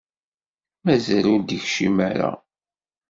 Mazal 0.83 1.25
ur 1.33 1.41
d-ikcim 1.41 1.97
ara. 2.09 2.31